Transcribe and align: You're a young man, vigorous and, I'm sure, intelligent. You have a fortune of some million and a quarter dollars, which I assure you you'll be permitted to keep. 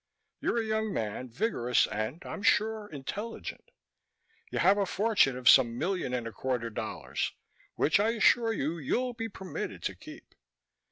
You're 0.39 0.57
a 0.57 0.65
young 0.65 0.91
man, 0.91 1.29
vigorous 1.29 1.85
and, 1.85 2.25
I'm 2.25 2.41
sure, 2.41 2.89
intelligent. 2.91 3.69
You 4.49 4.57
have 4.57 4.79
a 4.79 4.87
fortune 4.87 5.37
of 5.37 5.47
some 5.47 5.77
million 5.77 6.11
and 6.11 6.25
a 6.25 6.31
quarter 6.31 6.71
dollars, 6.71 7.33
which 7.75 7.99
I 7.99 8.09
assure 8.13 8.51
you 8.51 8.79
you'll 8.79 9.13
be 9.13 9.29
permitted 9.29 9.83
to 9.83 9.95
keep. 9.95 10.33